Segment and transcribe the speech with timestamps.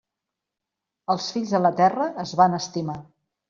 [1.15, 3.01] Els Fills de la Terra es van estimar.